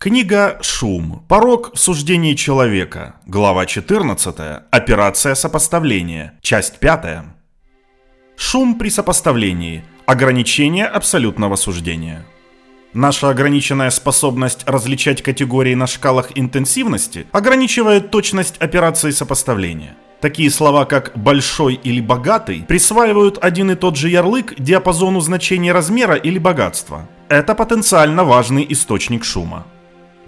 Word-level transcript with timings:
Книга 0.00 0.58
«Шум. 0.60 1.24
Порог 1.26 1.74
в 1.74 1.78
суждении 1.80 2.34
человека». 2.34 3.16
Глава 3.26 3.66
14. 3.66 4.62
Операция 4.70 5.34
сопоставления. 5.34 6.38
Часть 6.40 6.78
5. 6.78 7.24
Шум 8.36 8.78
при 8.78 8.90
сопоставлении. 8.90 9.82
Ограничение 10.06 10.86
абсолютного 10.86 11.56
суждения. 11.56 12.24
Наша 12.92 13.28
ограниченная 13.28 13.90
способность 13.90 14.62
различать 14.68 15.20
категории 15.20 15.74
на 15.74 15.88
шкалах 15.88 16.28
интенсивности 16.36 17.26
ограничивает 17.32 18.12
точность 18.12 18.58
операции 18.58 19.10
сопоставления. 19.10 19.96
Такие 20.20 20.52
слова, 20.52 20.84
как 20.84 21.10
«большой» 21.16 21.74
или 21.74 22.00
«богатый» 22.00 22.64
присваивают 22.68 23.38
один 23.42 23.72
и 23.72 23.74
тот 23.74 23.96
же 23.96 24.08
ярлык 24.10 24.54
диапазону 24.60 25.18
значения 25.18 25.72
размера 25.72 26.14
или 26.14 26.38
богатства. 26.38 27.08
Это 27.28 27.56
потенциально 27.56 28.22
важный 28.22 28.64
источник 28.68 29.24
шума. 29.24 29.66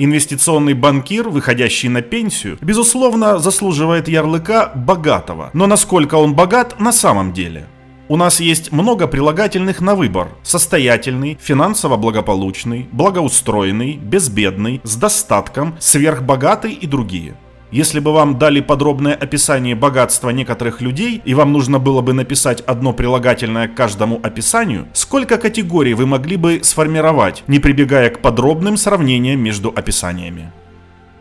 Инвестиционный 0.00 0.74
банкир, 0.74 1.28
выходящий 1.28 1.88
на 1.88 2.02
пенсию, 2.02 2.56
безусловно, 2.60 3.40
заслуживает 3.40 4.06
ярлыка 4.06 4.70
богатого. 4.72 5.50
Но 5.54 5.66
насколько 5.66 6.14
он 6.14 6.34
богат 6.34 6.78
на 6.78 6.92
самом 6.92 7.32
деле? 7.32 7.66
У 8.06 8.16
нас 8.16 8.38
есть 8.38 8.70
много 8.70 9.08
прилагательных 9.08 9.80
на 9.80 9.96
выбор. 9.96 10.28
Состоятельный, 10.44 11.36
финансово 11.40 11.96
благополучный, 11.96 12.88
благоустроенный, 12.92 13.96
безбедный, 13.96 14.80
с 14.84 14.94
достатком, 14.94 15.76
сверхбогатый 15.80 16.74
и 16.74 16.86
другие– 16.86 17.34
если 17.70 18.00
бы 18.00 18.12
вам 18.12 18.38
дали 18.38 18.60
подробное 18.60 19.14
описание 19.14 19.74
богатства 19.74 20.30
некоторых 20.30 20.80
людей, 20.80 21.20
и 21.24 21.34
вам 21.34 21.52
нужно 21.52 21.78
было 21.78 22.00
бы 22.00 22.12
написать 22.12 22.60
одно 22.62 22.92
прилагательное 22.92 23.68
к 23.68 23.74
каждому 23.74 24.20
описанию, 24.22 24.88
сколько 24.92 25.38
категорий 25.38 25.94
вы 25.94 26.06
могли 26.06 26.36
бы 26.36 26.60
сформировать, 26.62 27.44
не 27.46 27.58
прибегая 27.58 28.10
к 28.10 28.20
подробным 28.20 28.76
сравнениям 28.76 29.40
между 29.40 29.68
описаниями? 29.74 30.52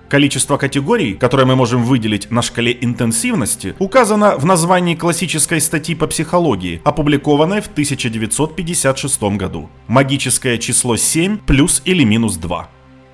Количество 0.10 0.56
категорий, 0.56 1.16
которые 1.16 1.46
мы 1.46 1.58
можем 1.58 1.84
выделить 1.84 2.32
на 2.32 2.42
шкале 2.42 2.78
интенсивности, 2.80 3.76
указано 3.78 4.38
в 4.38 4.46
названии 4.46 4.96
классической 4.96 5.60
статьи 5.60 5.96
по 5.96 6.08
психологии, 6.08 6.82
опубликованной 6.86 7.60
в 7.60 7.68
1956 7.68 9.24
году. 9.36 9.70
Магическое 9.88 10.58
число 10.60 10.96
7 10.96 11.40
плюс 11.40 11.82
или 11.84 12.06
минус 12.06 12.38
2. 12.38 12.70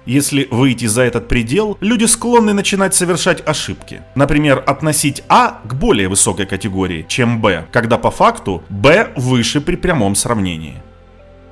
Если 0.06 0.48
выйти 0.52 0.86
за 0.86 1.04
этот 1.04 1.28
предел, 1.28 1.78
люди 1.80 2.06
склонны 2.06 2.54
начинать 2.54 2.94
совершать 2.94 3.42
ошибки. 3.48 4.02
Например, 4.16 4.62
относить 4.66 5.24
А 5.30 5.62
к 5.64 5.76
более 5.76 6.10
высокой 6.10 6.46
категории, 6.46 7.06
чем 7.08 7.40
Б, 7.40 7.66
когда 7.72 7.98
по 7.98 8.12
факту 8.12 8.64
Б 8.70 9.12
выше 9.16 9.62
при 9.62 9.78
прямом 9.78 10.16
сравнении. 10.16 10.82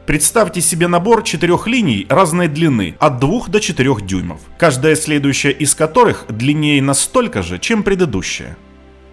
Представьте 0.05 0.59
себе 0.59 0.87
набор 0.87 1.23
четырех 1.23 1.67
линий 1.67 2.05
разной 2.09 2.49
длины, 2.49 2.97
от 2.99 3.19
2 3.19 3.47
до 3.47 3.61
4 3.61 3.95
дюймов, 4.01 4.41
каждая 4.57 4.95
следующая 4.95 5.51
из 5.51 5.73
которых 5.73 6.25
длиннее 6.27 6.81
настолько 6.81 7.43
же, 7.43 7.59
чем 7.59 7.83
предыдущая. 7.83 8.57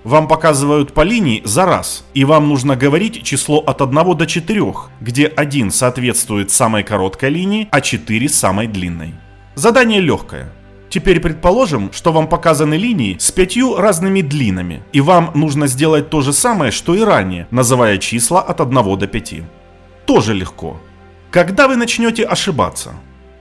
Вам 0.03 0.27
показывают 0.27 0.95
по 0.95 1.03
линии 1.03 1.43
за 1.45 1.67
раз, 1.67 2.05
и 2.15 2.25
вам 2.25 2.49
нужно 2.49 2.75
говорить 2.75 3.23
число 3.23 3.59
от 3.59 3.83
1 3.83 4.17
до 4.17 4.27
4, 4.27 4.75
где 5.01 5.27
1 5.27 5.71
соответствует 5.71 6.51
самой 6.51 6.83
короткой 6.83 7.31
линии, 7.31 7.69
а 7.71 7.81
4 7.81 8.29
самой 8.29 8.67
длинной. 8.67 9.15
Задание 9.59 10.01
легкое. 10.01 10.53
Теперь 10.89 11.19
предположим, 11.19 11.91
что 11.93 12.13
вам 12.13 12.29
показаны 12.29 12.75
линии 12.75 13.17
с 13.19 13.33
пятью 13.33 13.75
разными 13.75 14.21
длинами, 14.21 14.85
и 14.93 15.01
вам 15.01 15.33
нужно 15.35 15.67
сделать 15.67 16.11
то 16.11 16.21
же 16.21 16.33
самое, 16.33 16.71
что 16.71 16.95
и 16.95 17.01
ранее, 17.01 17.49
называя 17.51 17.99
числа 17.99 18.41
от 18.41 18.61
1 18.61 18.99
до 18.99 19.07
5. 19.09 19.35
Тоже 20.07 20.33
легко. 20.33 20.81
Когда 21.33 21.67
вы 21.67 21.75
начнете 21.75 22.23
ошибаться? 22.23 22.93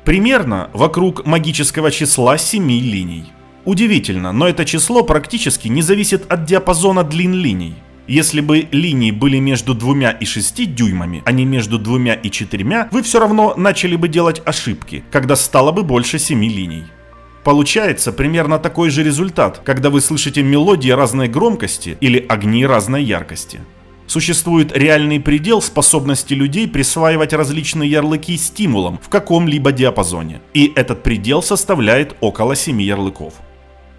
Примерно 0.05 0.71
вокруг 0.73 1.23
магического 1.27 1.91
числа 1.91 2.39
7 2.39 2.67
линий. 2.67 3.31
Удивительно, 3.63 4.31
но 4.31 4.47
это 4.47 4.65
число 4.65 5.03
практически 5.03 5.67
не 5.67 5.83
зависит 5.83 6.31
от 6.31 6.45
диапазона 6.45 7.03
длин 7.03 7.33
линий. 7.35 7.75
Если 8.07 8.39
бы 8.39 8.69
линии 8.71 9.11
были 9.11 9.37
между 9.37 9.73
двумя 9.73 10.11
и 10.11 10.23
шести 10.23 10.65
дюймами, 10.65 11.21
а 11.25 11.33
не 11.33 11.43
между 11.43 11.77
двумя 11.77 12.13
и 12.13 12.31
четырьмя, 12.31 12.87
вы 12.91 13.03
все 13.03 13.19
равно 13.19 13.53
начали 13.57 13.97
бы 13.97 14.07
делать 14.07 14.41
ошибки, 14.45 15.03
когда 15.11 15.35
стало 15.35 15.73
бы 15.73 15.83
больше 15.83 16.17
семи 16.17 16.47
линий. 16.47 16.85
Получается 17.43 18.13
примерно 18.13 18.59
такой 18.59 18.91
же 18.91 19.03
результат, 19.03 19.61
когда 19.63 19.89
вы 19.89 19.99
слышите 19.99 20.41
мелодии 20.41 20.89
разной 20.89 21.27
громкости 21.27 21.97
или 21.99 22.25
огни 22.29 22.65
разной 22.65 23.03
яркости. 23.03 23.59
Существует 24.05 24.75
реальный 24.75 25.19
предел 25.19 25.61
способности 25.61 26.33
людей 26.33 26.65
присваивать 26.65 27.33
различные 27.33 27.91
ярлыки 27.91 28.37
стимулам 28.37 28.99
в 29.03 29.09
каком-либо 29.09 29.73
диапазоне. 29.73 30.39
И 30.53 30.71
этот 30.75 31.03
предел 31.03 31.43
составляет 31.43 32.15
около 32.21 32.55
7 32.55 32.81
ярлыков. 32.81 33.33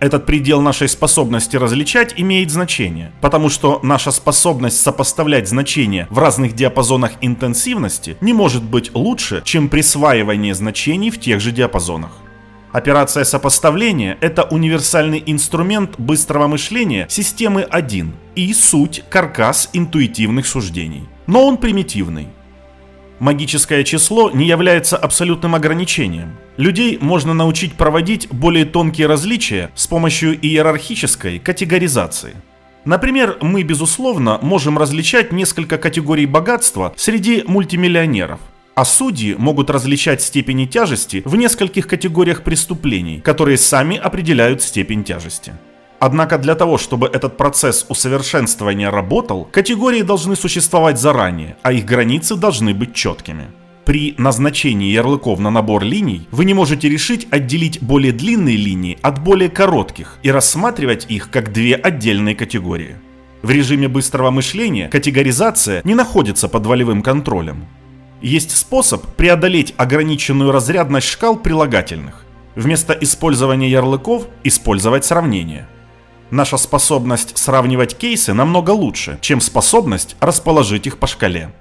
Этот 0.00 0.26
предел 0.26 0.60
нашей 0.60 0.88
способности 0.88 1.56
различать 1.56 2.14
имеет 2.16 2.50
значение, 2.50 3.10
потому 3.20 3.48
что 3.48 3.80
наша 3.82 4.12
способность 4.12 4.80
сопоставлять 4.80 5.48
значения 5.48 6.06
в 6.08 6.18
разных 6.18 6.54
диапазонах 6.54 7.12
интенсивности 7.20 8.16
не 8.20 8.32
может 8.32 8.62
быть 8.62 8.94
лучше, 8.94 9.42
чем 9.44 9.68
присваивание 9.68 10.54
значений 10.54 11.10
в 11.10 11.18
тех 11.18 11.40
же 11.40 11.50
диапазонах. 11.50 12.12
Операция 12.70 13.24
сопоставления– 13.24 14.18
это 14.20 14.44
универсальный 14.44 15.22
инструмент 15.26 15.98
быстрого 15.98 16.46
мышления 16.46 17.06
системы 17.08 17.62
1 17.62 18.12
и 18.36 18.52
суть– 18.52 19.02
каркас 19.10 19.70
интуитивных 19.72 20.46
суждений. 20.46 21.08
Но 21.26 21.44
он 21.44 21.56
примитивный. 21.56 22.28
Магическое 23.20 23.82
число 23.82 24.30
не 24.30 24.46
является 24.46 24.96
абсолютным 24.96 25.56
ограничением. 25.56 26.36
Людей 26.56 26.98
можно 27.00 27.34
научить 27.34 27.74
проводить 27.74 28.28
более 28.28 28.64
тонкие 28.64 29.08
различия 29.08 29.70
с 29.74 29.88
помощью 29.88 30.38
иерархической 30.40 31.40
категоризации. 31.40 32.36
Например, 32.84 33.36
мы, 33.40 33.64
безусловно, 33.64 34.38
можем 34.40 34.78
различать 34.78 35.32
несколько 35.32 35.78
категорий 35.78 36.26
богатства 36.26 36.94
среди 36.96 37.42
мультимиллионеров. 37.46 38.38
А 38.76 38.84
судьи 38.84 39.34
могут 39.36 39.70
различать 39.70 40.22
степени 40.22 40.64
тяжести 40.64 41.22
в 41.24 41.34
нескольких 41.34 41.88
категориях 41.88 42.44
преступлений, 42.44 43.20
которые 43.20 43.58
сами 43.58 43.96
определяют 43.96 44.62
степень 44.62 45.02
тяжести. 45.02 45.54
Однако 46.00 46.38
для 46.38 46.54
того, 46.54 46.78
чтобы 46.78 47.08
этот 47.08 47.36
процесс 47.36 47.84
усовершенствования 47.88 48.90
работал, 48.90 49.44
категории 49.50 50.02
должны 50.02 50.36
существовать 50.36 51.00
заранее, 51.00 51.56
а 51.62 51.72
их 51.72 51.84
границы 51.84 52.36
должны 52.36 52.72
быть 52.72 52.94
четкими. 52.94 53.46
При 53.84 54.14
назначении 54.18 54.92
ярлыков 54.92 55.40
на 55.40 55.50
набор 55.50 55.82
линий 55.82 56.28
вы 56.30 56.44
не 56.44 56.54
можете 56.54 56.88
решить 56.88 57.26
отделить 57.30 57.82
более 57.82 58.12
длинные 58.12 58.56
линии 58.56 58.98
от 59.02 59.22
более 59.22 59.48
коротких 59.48 60.18
и 60.22 60.30
рассматривать 60.30 61.06
их 61.08 61.30
как 61.30 61.52
две 61.52 61.74
отдельные 61.74 62.36
категории. 62.36 62.96
В 63.42 63.50
режиме 63.50 63.88
быстрого 63.88 64.30
мышления 64.30 64.88
категоризация 64.88 65.80
не 65.84 65.94
находится 65.94 66.48
под 66.48 66.66
волевым 66.66 67.02
контролем. 67.02 67.66
Есть 68.20 68.56
способ 68.56 69.06
преодолеть 69.16 69.74
ограниченную 69.76 70.52
разрядность 70.52 71.06
шкал 71.08 71.36
прилагательных. 71.36 72.24
Вместо 72.56 72.92
использования 72.92 73.70
ярлыков 73.70 74.26
использовать 74.44 75.04
сравнение– 75.04 75.66
Наша 76.30 76.58
способность 76.58 77.38
сравнивать 77.38 77.96
кейсы 77.96 78.34
намного 78.34 78.70
лучше, 78.70 79.18
чем 79.22 79.40
способность 79.40 80.16
расположить 80.20 80.86
их 80.86 80.98
по 80.98 81.06
шкале. 81.06 81.52